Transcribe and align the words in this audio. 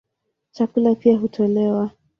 Chakula 0.51 0.95
pia 0.95 1.17
hutolewa. 1.17 1.91